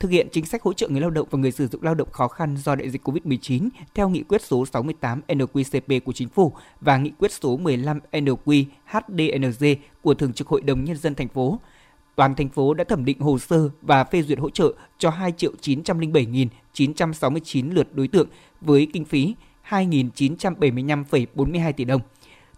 [0.00, 2.10] Thực hiện chính sách hỗ trợ người lao động và người sử dụng lao động
[2.10, 6.52] khó khăn do đại dịch COVID-19 theo nghị quyết số 68 NQCP của Chính phủ
[6.80, 11.58] và nghị quyết số 15 NQHDNG của Thường trực Hội đồng Nhân dân thành phố
[12.20, 15.32] toàn thành phố đã thẩm định hồ sơ và phê duyệt hỗ trợ cho 2
[15.32, 18.28] triệu 907.969 lượt đối tượng
[18.60, 19.34] với kinh phí
[19.68, 22.00] 2.975,42 tỷ đồng.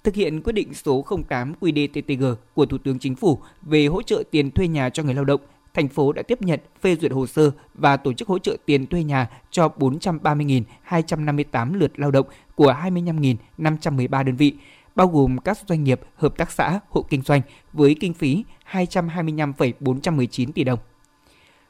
[0.05, 4.23] Thực hiện quyết định số 08 QĐ-TTG của Thủ tướng Chính phủ về hỗ trợ
[4.31, 5.41] tiền thuê nhà cho người lao động,
[5.75, 8.87] thành phố đã tiếp nhận phê duyệt hồ sơ và tổ chức hỗ trợ tiền
[8.87, 14.55] thuê nhà cho 430.258 lượt lao động của 25.513 đơn vị,
[14.95, 17.41] bao gồm các doanh nghiệp, hợp tác xã, hộ kinh doanh
[17.73, 20.79] với kinh phí 225,419 tỷ đồng.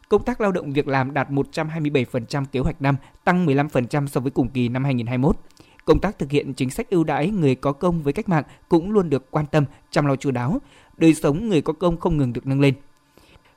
[0.08, 4.30] Công tác lao động việc làm đạt 127% kế hoạch năm, tăng 15% so với
[4.30, 5.36] cùng kỳ năm 2021.
[5.84, 8.92] Công tác thực hiện chính sách ưu đãi người có công với cách mạng cũng
[8.92, 10.58] luôn được quan tâm, chăm lo chu đáo.
[10.96, 12.74] Đời sống người có công không ngừng được nâng lên.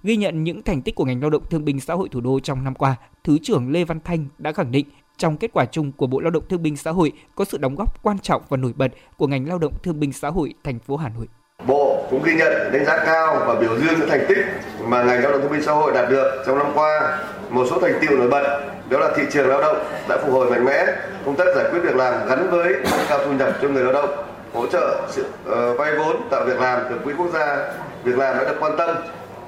[0.03, 2.39] Ghi nhận những thành tích của ngành lao động thương binh xã hội thủ đô
[2.39, 4.85] trong năm qua, Thứ trưởng Lê Văn Thanh đã khẳng định
[5.17, 7.75] trong kết quả chung của Bộ Lao động Thương binh Xã hội có sự đóng
[7.75, 10.79] góp quan trọng và nổi bật của ngành lao động thương binh xã hội thành
[10.79, 11.27] phố Hà Nội.
[11.67, 14.45] Bộ cũng ghi nhận đánh giá cao và biểu dương những thành tích
[14.87, 17.19] mà ngành lao động thương binh xã hội đạt được trong năm qua.
[17.49, 19.77] Một số thành tựu nổi bật đó là thị trường lao động
[20.09, 20.85] đã phục hồi mạnh mẽ,
[21.25, 23.93] công tác giải quyết việc làm gắn với nâng cao thu nhập cho người lao
[23.93, 27.73] động, hỗ trợ sự uh, vay vốn tạo việc làm từ quỹ quốc gia
[28.03, 28.95] việc làm đã được quan tâm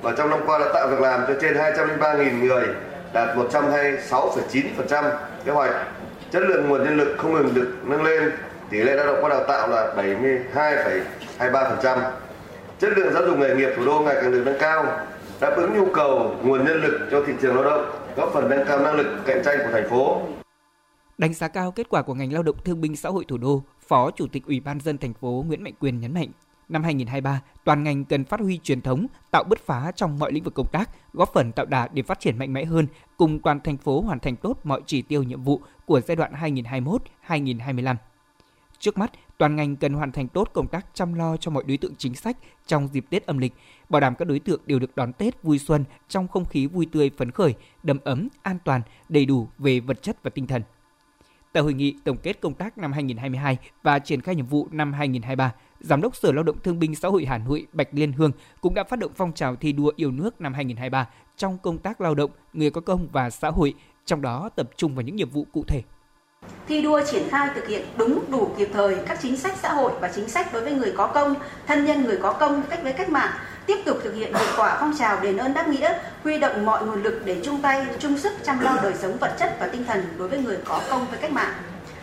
[0.01, 2.67] và trong năm qua đã tạo việc làm cho trên 203.000 người
[3.13, 5.03] đạt 126,9%
[5.47, 5.71] kế hoạch.
[6.31, 8.31] Chất lượng nguồn nhân lực không ngừng được nâng lên,
[8.69, 9.93] tỷ lệ lao động qua đào tạo là
[11.39, 12.11] 72,23%.
[12.79, 14.85] Chất lượng giáo dục nghề nghiệp thủ đô ngày càng được nâng cao,
[15.39, 18.65] đáp ứng nhu cầu nguồn nhân lực cho thị trường lao động, góp phần nâng
[18.67, 20.21] cao năng lực cạnh tranh của thành phố.
[21.17, 23.63] Đánh giá cao kết quả của ngành lao động thương binh xã hội thủ đô,
[23.87, 26.29] Phó Chủ tịch Ủy ban dân thành phố Nguyễn Mạnh Quyền nhấn mạnh,
[26.69, 30.43] năm 2023, toàn ngành cần phát huy truyền thống, tạo bứt phá trong mọi lĩnh
[30.43, 33.59] vực công tác, góp phần tạo đà để phát triển mạnh mẽ hơn, cùng toàn
[33.59, 36.33] thành phố hoàn thành tốt mọi chỉ tiêu nhiệm vụ của giai đoạn
[37.27, 37.95] 2021-2025.
[38.79, 41.77] Trước mắt, toàn ngành cần hoàn thành tốt công tác chăm lo cho mọi đối
[41.77, 43.53] tượng chính sách trong dịp Tết âm lịch,
[43.89, 46.87] bảo đảm các đối tượng đều được đón Tết vui xuân trong không khí vui
[46.91, 47.53] tươi phấn khởi,
[47.83, 50.61] đầm ấm, an toàn, đầy đủ về vật chất và tinh thần.
[51.53, 54.93] Tại hội nghị tổng kết công tác năm 2022 và triển khai nhiệm vụ năm
[54.93, 58.31] 2023, Giám đốc Sở Lao động Thương binh Xã hội Hà Nội Bạch Liên Hương
[58.61, 62.01] cũng đã phát động phong trào thi đua yêu nước năm 2023 trong công tác
[62.01, 63.73] lao động, người có công và xã hội,
[64.05, 65.83] trong đó tập trung vào những nhiệm vụ cụ thể
[66.67, 69.91] thi đua triển khai thực hiện đúng đủ kịp thời các chính sách xã hội
[70.01, 71.35] và chính sách đối với người có công,
[71.67, 73.31] thân nhân người có công cách với cách mạng,
[73.65, 76.85] tiếp tục thực hiện hiệu quả phong trào đền ơn đáp nghĩa, huy động mọi
[76.85, 79.85] nguồn lực để chung tay, chung sức chăm lo đời sống vật chất và tinh
[79.85, 81.53] thần đối với người có công với cách mạng.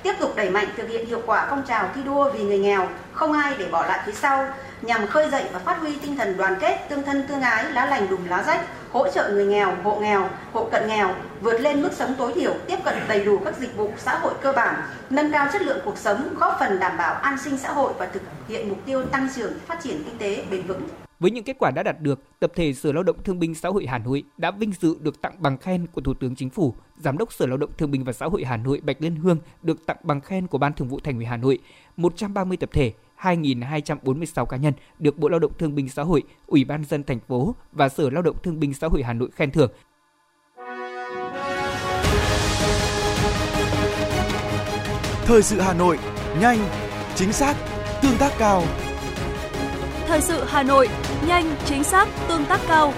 [0.05, 2.89] Tiếp tục đẩy mạnh thực hiện hiệu quả phong trào thi đua vì người nghèo,
[3.13, 4.47] không ai để bỏ lại phía sau,
[4.83, 7.87] nhằm khơi dậy và phát huy tinh thần đoàn kết, tương thân tương ái, lá
[7.87, 8.61] lành đùm lá rách,
[8.93, 12.55] hỗ trợ người nghèo, hộ nghèo, hộ cận nghèo vượt lên mức sống tối thiểu,
[12.67, 14.75] tiếp cận đầy đủ các dịch vụ xã hội cơ bản,
[15.11, 18.07] nâng cao chất lượng cuộc sống, góp phần đảm bảo an sinh xã hội và
[18.07, 20.89] thực hiện mục tiêu tăng trưởng phát triển kinh tế bền vững.
[21.25, 23.69] Với những kết quả đã đạt được, tập thể Sở Lao động Thương binh Xã
[23.69, 26.75] hội Hà Nội đã vinh dự được tặng bằng khen của Thủ tướng Chính phủ,
[26.97, 29.39] Giám đốc Sở Lao động Thương binh và Xã hội Hà Nội Bạch Liên Hương
[29.63, 31.59] được tặng bằng khen của Ban Thường vụ Thành ủy Hà Nội,
[31.97, 36.65] 130 tập thể 2.246 cá nhân được Bộ Lao động Thương binh Xã hội, Ủy
[36.65, 39.51] ban dân thành phố và Sở Lao động Thương binh Xã hội Hà Nội khen
[39.51, 39.71] thưởng.
[45.25, 45.99] Thời sự Hà Nội,
[46.41, 46.59] nhanh,
[47.15, 47.57] chính xác,
[48.03, 48.63] tương tác cao.
[50.07, 50.89] Thời sự Hà Nội,
[51.27, 52.93] nhanh, chính xác, tương tác cao.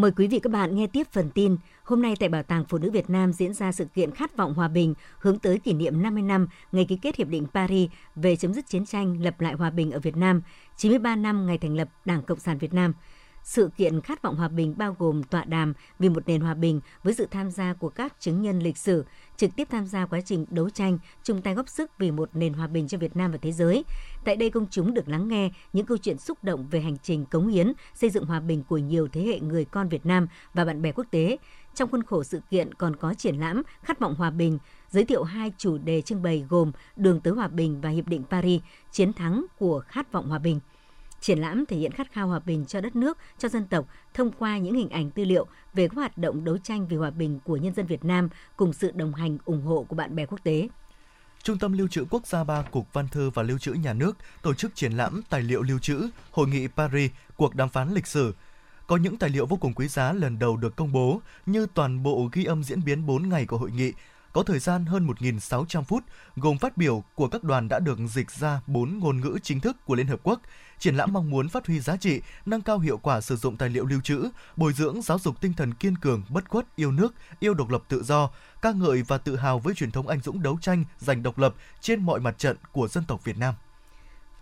[0.00, 1.56] Mời quý vị các bạn nghe tiếp phần tin.
[1.84, 4.54] Hôm nay tại Bảo tàng Phụ nữ Việt Nam diễn ra sự kiện Khát vọng
[4.54, 8.36] hòa bình hướng tới kỷ niệm 50 năm ngày ký kết Hiệp định Paris về
[8.36, 10.42] chấm dứt chiến tranh, lập lại hòa bình ở Việt Nam,
[10.80, 12.92] 93 năm ngày thành lập Đảng Cộng sản Việt Nam–
[13.42, 16.80] sự kiện khát vọng hòa bình bao gồm tọa đàm vì một nền hòa bình
[17.02, 19.04] với sự tham gia của các chứng nhân lịch sử,
[19.36, 22.52] trực tiếp tham gia quá trình đấu tranh, chung tay góp sức vì một nền
[22.52, 23.84] hòa bình cho Việt Nam và thế giới.
[24.24, 27.24] Tại đây công chúng được lắng nghe những câu chuyện xúc động về hành trình
[27.24, 30.64] cống hiến, xây dựng hòa bình của nhiều thế hệ người con Việt Nam và
[30.64, 31.36] bạn bè quốc tế.
[31.74, 34.58] Trong khuôn khổ sự kiện còn có triển lãm Khát vọng hòa bình,
[34.90, 38.22] giới thiệu hai chủ đề trưng bày gồm Đường tới hòa bình và Hiệp định
[38.30, 40.60] Paris, chiến thắng của khát vọng hòa bình.
[41.20, 44.32] Triển lãm thể hiện khát khao hòa bình cho đất nước, cho dân tộc thông
[44.32, 47.40] qua những hình ảnh tư liệu về các hoạt động đấu tranh vì hòa bình
[47.44, 50.38] của nhân dân Việt Nam cùng sự đồng hành ủng hộ của bạn bè quốc
[50.44, 50.68] tế.
[51.42, 54.16] Trung tâm Lưu trữ Quốc gia 3 Cục Văn thư và Lưu trữ Nhà nước
[54.42, 58.06] tổ chức triển lãm tài liệu lưu trữ Hội nghị Paris, cuộc đàm phán lịch
[58.06, 58.34] sử.
[58.90, 62.02] Có những tài liệu vô cùng quý giá lần đầu được công bố như toàn
[62.02, 63.92] bộ ghi âm diễn biến 4 ngày của hội nghị,
[64.32, 66.04] có thời gian hơn 1.600 phút,
[66.36, 69.76] gồm phát biểu của các đoàn đã được dịch ra 4 ngôn ngữ chính thức
[69.84, 70.40] của Liên Hợp Quốc,
[70.78, 73.68] triển lãm mong muốn phát huy giá trị, nâng cao hiệu quả sử dụng tài
[73.68, 77.14] liệu lưu trữ, bồi dưỡng giáo dục tinh thần kiên cường, bất khuất, yêu nước,
[77.40, 78.30] yêu độc lập tự do,
[78.62, 81.54] ca ngợi và tự hào với truyền thống anh dũng đấu tranh giành độc lập
[81.80, 83.54] trên mọi mặt trận của dân tộc Việt Nam.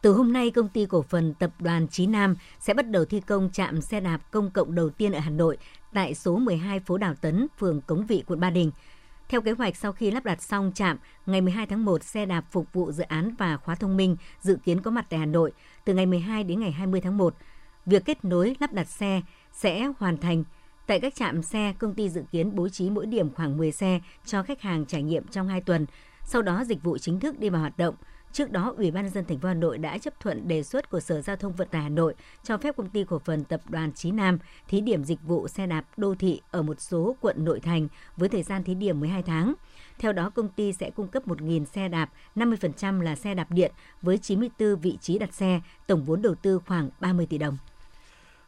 [0.02, 3.20] Từ hôm nay, công ty cổ phần tập đoàn Chí Nam sẽ bắt đầu thi
[3.20, 5.56] công trạm xe đạp công cộng đầu tiên ở Hà Nội
[5.94, 8.70] tại số 12 phố Đào Tấn, phường Cống Vị, quận Ba Đình.
[9.28, 12.44] Theo kế hoạch, sau khi lắp đặt xong trạm, ngày 12 tháng 1, xe đạp
[12.50, 15.52] phục vụ dự án và khóa thông minh dự kiến có mặt tại Hà Nội
[15.84, 17.34] từ ngày 12 đến ngày 20 tháng 1.
[17.86, 20.44] Việc kết nối lắp đặt xe sẽ hoàn thành.
[20.86, 24.00] Tại các trạm xe, công ty dự kiến bố trí mỗi điểm khoảng 10 xe
[24.24, 25.86] cho khách hàng trải nghiệm trong 2 tuần.
[26.24, 27.94] Sau đó dịch vụ chính thức đi vào hoạt động–
[28.32, 30.90] Trước đó, Ủy ban nhân dân thành phố Hà Nội đã chấp thuận đề xuất
[30.90, 32.14] của Sở Giao thông Vận tải Hà Nội
[32.44, 34.38] cho phép công ty cổ phần tập đoàn Chí Nam
[34.68, 38.28] thí điểm dịch vụ xe đạp đô thị ở một số quận nội thành với
[38.28, 39.54] thời gian thí điểm 12 tháng.
[39.98, 43.72] Theo đó, công ty sẽ cung cấp 1.000 xe đạp, 50% là xe đạp điện
[44.02, 47.58] với 94 vị trí đặt xe, tổng vốn đầu tư khoảng 30 tỷ đồng.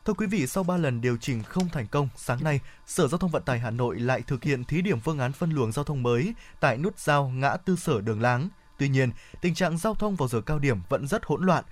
[0.05, 3.19] Thưa quý vị, sau 3 lần điều chỉnh không thành công, sáng nay, Sở Giao
[3.19, 5.85] thông Vận tải Hà Nội lại thực hiện thí điểm phương án phân luồng giao
[5.85, 8.49] thông mới tại nút giao ngã tư sở Đường Láng–
[8.81, 11.65] Tuy nhiên, tình trạng giao thông vào giờ cao điểm vẫn rất hỗn loạn.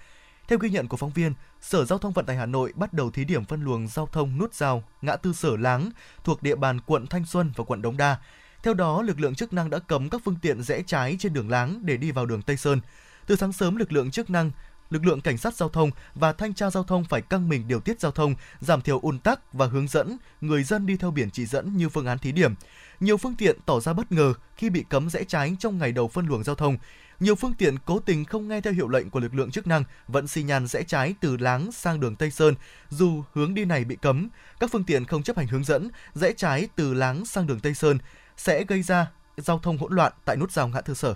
[0.48, 3.10] Theo ghi nhận của phóng viên, Sở Giao thông Vận tải Hà Nội bắt đầu
[3.10, 5.90] thí điểm phân luồng giao thông nút giao ngã tư Sở Láng
[6.24, 8.16] thuộc địa bàn quận Thanh Xuân và quận Đống Đa.
[8.62, 11.50] Theo đó, lực lượng chức năng đã cấm các phương tiện rẽ trái trên đường
[11.50, 12.80] Láng để đi vào đường Tây Sơn.
[13.26, 14.50] Từ sáng sớm, lực lượng chức năng
[14.90, 17.80] lực lượng cảnh sát giao thông và thanh tra giao thông phải căng mình điều
[17.80, 21.30] tiết giao thông, giảm thiểu ùn tắc và hướng dẫn người dân đi theo biển
[21.30, 22.54] chỉ dẫn như phương án thí điểm.
[23.00, 26.08] Nhiều phương tiện tỏ ra bất ngờ khi bị cấm rẽ trái trong ngày đầu
[26.08, 26.76] phân luồng giao thông.
[27.20, 29.84] Nhiều phương tiện cố tình không nghe theo hiệu lệnh của lực lượng chức năng
[30.08, 32.54] vẫn xi nhan rẽ trái từ Láng sang đường Tây Sơn
[32.88, 34.28] dù hướng đi này bị cấm.
[34.60, 37.74] Các phương tiện không chấp hành hướng dẫn rẽ trái từ Láng sang đường Tây
[37.74, 37.98] Sơn
[38.36, 41.14] sẽ gây ra giao thông hỗn loạn tại nút giao ngã tư sở.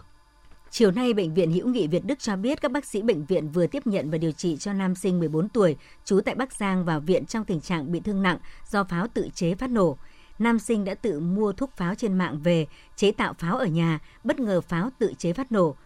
[0.70, 3.48] Chiều nay, Bệnh viện Hữu nghị Việt Đức cho biết các bác sĩ bệnh viện
[3.48, 6.84] vừa tiếp nhận và điều trị cho nam sinh 14 tuổi, trú tại Bắc Giang
[6.84, 8.38] vào viện trong tình trạng bị thương nặng
[8.70, 9.98] do pháo tự chế phát nổ.
[10.42, 13.98] Nam sinh đã tự mua thuốc pháo trên mạng về, chế tạo pháo ở nhà,
[14.24, 15.76] bất ngờ pháo tự chế phát nổ.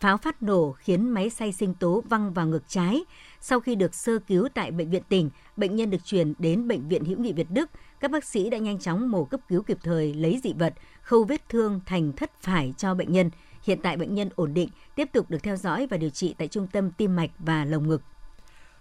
[0.00, 3.04] Pháo phát nổ khiến máy xay sinh tố văng vào ngực trái.
[3.40, 6.88] Sau khi được sơ cứu tại bệnh viện tỉnh, bệnh nhân được chuyển đến bệnh
[6.88, 7.70] viện hữu nghị Việt Đức.
[8.00, 11.24] Các bác sĩ đã nhanh chóng mổ cấp cứu kịp thời, lấy dị vật, khâu
[11.24, 13.30] vết thương thành thất phải cho bệnh nhân.
[13.62, 16.48] Hiện tại bệnh nhân ổn định, tiếp tục được theo dõi và điều trị tại
[16.48, 18.02] trung tâm tim mạch và lồng ngực.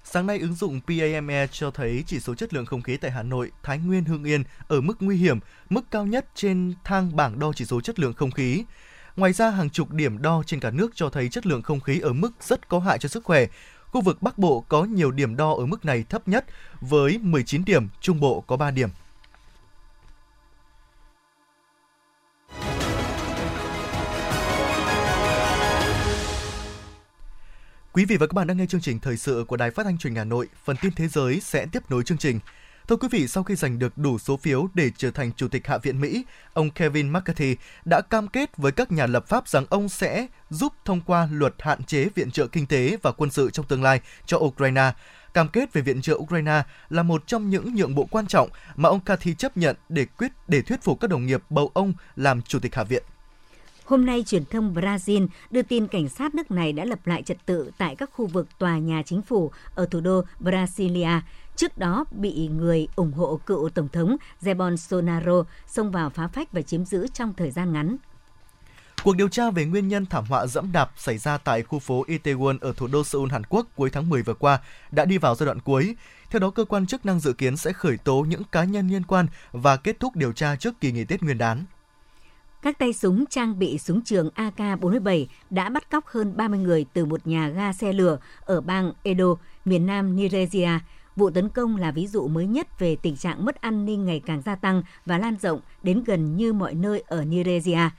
[0.04, 3.24] Sáng nay, ứng dụng PAME cho thấy chỉ số chất lượng không khí tại Hà
[3.24, 7.40] Nội, Thái Nguyên, Hưng Yên ở mức nguy hiểm, mức cao nhất trên thang bảng
[7.40, 8.64] đo chỉ số chất lượng không khí.
[9.16, 12.00] Ngoài ra, hàng chục điểm đo trên cả nước cho thấy chất lượng không khí
[12.00, 13.46] ở mức rất có hại cho sức khỏe.
[13.86, 16.46] Khu vực Bắc Bộ có nhiều điểm đo ở mức này thấp nhất
[16.82, 18.90] với 19 điểm, Trung Bộ có 3 điểm.
[27.94, 29.98] Quý vị và các bạn đang nghe chương trình thời sự của Đài Phát thanh
[29.98, 30.48] Truyền hình Hà Nội.
[30.66, 32.40] Phần tin thế giới sẽ tiếp nối chương trình.
[32.88, 35.68] Thưa quý vị, sau khi giành được đủ số phiếu để trở thành Chủ tịch
[35.68, 39.66] Hạ viện Mỹ, ông Kevin McCarthy đã cam kết với các nhà lập pháp rằng
[39.70, 43.50] ông sẽ giúp thông qua luật hạn chế viện trợ kinh tế và quân sự
[43.50, 44.92] trong tương lai cho Ukraine.
[45.34, 48.90] Cam kết về viện trợ Ukraine là một trong những nhượng bộ quan trọng mà
[48.90, 52.42] ông Cathy chấp nhận để quyết để thuyết phục các đồng nghiệp bầu ông làm
[52.42, 53.04] Chủ tịch Hạ viện.
[53.92, 57.38] Hôm nay, truyền thông Brazil đưa tin cảnh sát nước này đã lập lại trật
[57.46, 61.22] tự tại các khu vực tòa nhà chính phủ ở thủ đô Brasilia.
[61.56, 66.52] Trước đó, bị người ủng hộ cựu Tổng thống Jair Bolsonaro xông vào phá phách
[66.52, 67.98] và chiếm giữ trong thời gian ngắn.
[69.04, 72.06] Cuộc điều tra về nguyên nhân thảm họa dẫm đạp xảy ra tại khu phố
[72.08, 74.60] Itaewon ở thủ đô Seoul, Hàn Quốc cuối tháng 10 vừa qua
[74.92, 75.96] đã đi vào giai đoạn cuối.
[76.30, 79.04] Theo đó, cơ quan chức năng dự kiến sẽ khởi tố những cá nhân liên
[79.04, 81.66] quan và kết thúc điều tra trước kỳ nghỉ Tết Nguyên đán.
[82.62, 87.06] Các tay súng trang bị súng trường AK-47 đã bắt cóc hơn 30 người từ
[87.06, 90.70] một nhà ga xe lửa ở bang Edo, miền nam Nigeria.
[91.16, 94.22] Vụ tấn công là ví dụ mới nhất về tình trạng mất an ninh ngày
[94.26, 97.90] càng gia tăng và lan rộng đến gần như mọi nơi ở Nigeria.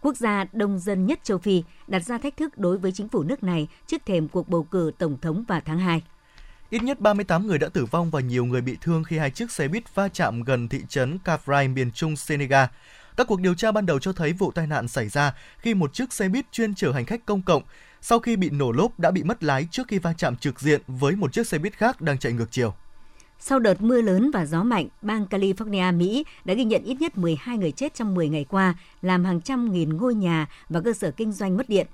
[0.00, 3.22] Quốc gia đông dân nhất châu Phi đặt ra thách thức đối với chính phủ
[3.22, 6.02] nước này trước thềm cuộc bầu cử tổng thống vào tháng 2.
[6.70, 9.50] Ít nhất 38 người đã tử vong và nhiều người bị thương khi hai chiếc
[9.50, 12.66] xe buýt va chạm gần thị trấn Kafrai, miền trung Senegal.
[13.18, 15.94] Các cuộc điều tra ban đầu cho thấy vụ tai nạn xảy ra khi một
[15.94, 17.62] chiếc xe buýt chuyên chở hành khách công cộng
[18.00, 20.80] sau khi bị nổ lốp đã bị mất lái trước khi va chạm trực diện
[20.86, 22.74] với một chiếc xe buýt khác đang chạy ngược chiều.
[23.38, 27.18] Sau đợt mưa lớn và gió mạnh, bang California, Mỹ đã ghi nhận ít nhất
[27.18, 30.92] 12 người chết trong 10 ngày qua, làm hàng trăm nghìn ngôi nhà và cơ
[30.92, 31.86] sở kinh doanh mất điện.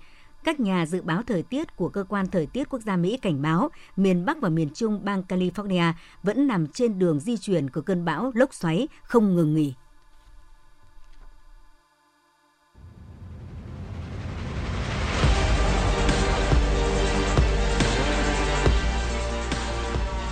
[0.44, 3.42] Các nhà dự báo thời tiết của Cơ quan Thời tiết Quốc gia Mỹ cảnh
[3.42, 7.80] báo miền Bắc và miền Trung bang California vẫn nằm trên đường di chuyển của
[7.80, 9.74] cơn bão lốc xoáy không ngừng nghỉ.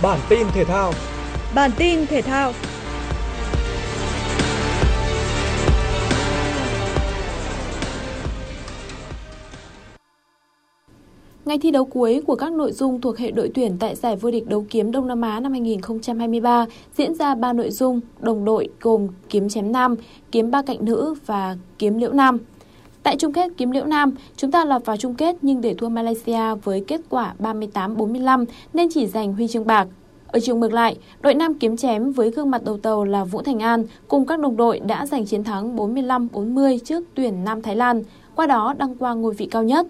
[0.03, 0.93] Bản tin thể thao.
[1.55, 2.53] Bản tin thể thao.
[11.45, 14.31] Ngày thi đấu cuối của các nội dung thuộc hệ đội tuyển tại giải vô
[14.31, 16.65] địch đấu kiếm Đông Nam Á năm 2023
[16.97, 19.95] diễn ra 3 nội dung đồng đội gồm kiếm chém nam,
[20.31, 22.39] kiếm ba cạnh nữ và kiếm liễu nam.
[23.03, 25.89] Tại chung kết kiếm liễu nam, chúng ta lọt vào chung kết nhưng để thua
[25.89, 29.87] Malaysia với kết quả 38-45 nên chỉ giành huy chương bạc.
[30.27, 33.41] Ở chiều ngược lại, đội nam kiếm chém với gương mặt đầu tàu là Vũ
[33.41, 37.75] Thành An cùng các đồng đội đã giành chiến thắng 45-40 trước tuyển Nam Thái
[37.75, 38.03] Lan,
[38.35, 39.87] qua đó đăng quang ngôi vị cao nhất.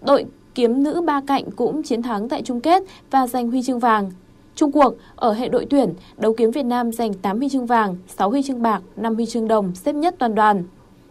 [0.00, 3.78] Đội kiếm nữ ba cạnh cũng chiến thắng tại chung kết và giành huy chương
[3.78, 4.10] vàng.
[4.54, 7.96] Trung cuộc, ở hệ đội tuyển, đấu kiếm Việt Nam giành 8 huy chương vàng,
[8.08, 10.64] 6 huy chương bạc, 5 huy chương đồng, xếp nhất toàn đoàn.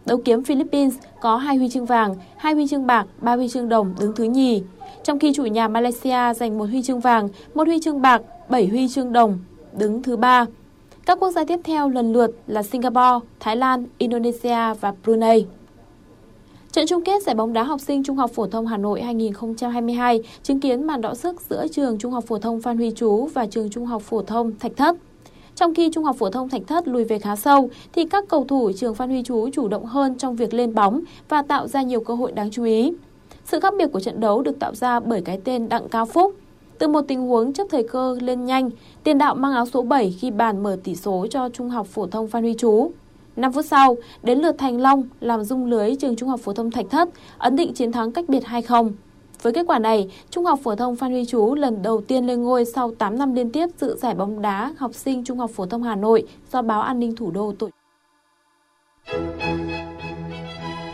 [0.06, 3.70] Đấu kiếm Philippines có 2 huy chương vàng, 2 huy chương bạc, 3 huy chương
[3.70, 4.64] đồng đứng thứ nhì.
[5.04, 8.68] Trong khi chủ nhà Malaysia giành một huy chương vàng, một huy chương bạc, 7
[8.68, 9.40] huy chương đồng,
[9.78, 10.46] đứng thứ ba.
[11.06, 15.46] Các quốc gia tiếp theo lần lượt là Singapore, Thái Lan, Indonesia và Brunei.
[16.72, 20.20] Trận chung kết giải bóng đá học sinh Trung học phổ thông Hà Nội 2022
[20.44, 23.46] chứng kiến màn đọ sức giữa trường Trung học phổ thông Phan Huy Chú và
[23.46, 24.96] trường Trung học phổ thông Thạch Thất.
[25.62, 28.46] Trong khi Trung học phổ thông Thạch Thất lùi về khá sâu, thì các cầu
[28.48, 31.82] thủ trường Phan Huy Chú chủ động hơn trong việc lên bóng và tạo ra
[31.82, 32.94] nhiều cơ hội đáng chú ý.
[33.46, 36.36] Sự khác biệt của trận đấu được tạo ra bởi cái tên Đặng Cao Phúc.
[36.78, 38.70] Từ một tình huống chấp thời cơ lên nhanh,
[39.04, 42.08] tiền đạo mang áo số 7 khi bàn mở tỷ số cho Trung học phổ
[42.08, 42.92] thông Phan Huy Chú.
[43.36, 46.72] 5 phút sau, đến lượt Thành Long làm rung lưới trường Trung học phổ thông
[46.72, 48.92] Thạch Thất, ấn định chiến thắng cách biệt 2-0.
[49.42, 52.44] Với kết quả này, Trung học phổ thông Phan Huy Chú lần đầu tiên lên
[52.44, 55.66] ngôi sau 8 năm liên tiếp dự giải bóng đá học sinh Trung học phổ
[55.66, 57.70] thông Hà Nội do báo An ninh Thủ đô tổ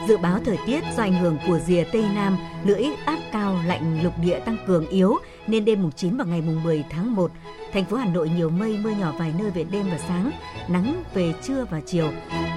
[0.07, 3.99] Dự báo thời tiết do ảnh hưởng của rìa Tây Nam, lưỡi áp cao lạnh
[4.03, 5.15] lục địa tăng cường yếu
[5.47, 7.31] nên đêm mùng 9 và ngày mùng 10 tháng 1,
[7.73, 10.31] thành phố Hà Nội nhiều mây, mưa nhỏ vài nơi về đêm và sáng,
[10.67, 12.09] nắng về trưa và chiều.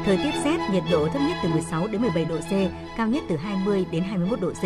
[0.05, 2.51] Thời tiết rét, nhiệt độ thấp nhất từ 16 đến 17 độ C,
[2.97, 4.65] cao nhất từ 20 đến 21 độ C.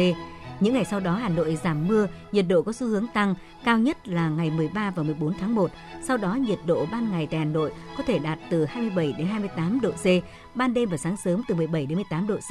[0.65, 3.79] Những ngày sau đó Hà Nội giảm mưa, nhiệt độ có xu hướng tăng, cao
[3.79, 5.71] nhất là ngày 13 và 14 tháng 1.
[6.03, 9.27] Sau đó nhiệt độ ban ngày tại Hà Nội có thể đạt từ 27 đến
[9.27, 10.07] 28 độ C,
[10.55, 12.51] ban đêm và sáng sớm từ 17 đến 18 độ C.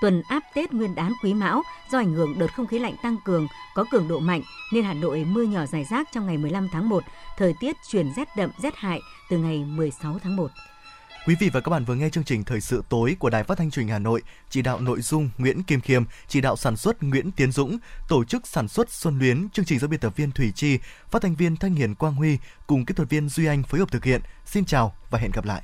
[0.00, 3.16] Tuần áp Tết Nguyên đán Quý Mão do ảnh hưởng đợt không khí lạnh tăng
[3.24, 6.68] cường có cường độ mạnh nên Hà Nội mưa nhỏ rải rác trong ngày 15
[6.72, 7.04] tháng 1,
[7.38, 10.50] thời tiết chuyển rét đậm rét hại từ ngày 16 tháng 1.
[11.26, 13.58] Quý vị và các bạn vừa nghe chương trình Thời sự tối của Đài Phát
[13.58, 16.76] thanh Truyền hình Hà Nội, chỉ đạo nội dung Nguyễn Kim Khiêm, chỉ đạo sản
[16.76, 20.16] xuất Nguyễn Tiến Dũng, tổ chức sản xuất Xuân Luyến, chương trình do biên tập
[20.16, 20.78] viên Thủy Chi,
[21.10, 23.92] phát thanh viên Thanh Hiền Quang Huy cùng kỹ thuật viên Duy Anh phối hợp
[23.92, 24.20] thực hiện.
[24.46, 25.62] Xin chào và hẹn gặp lại.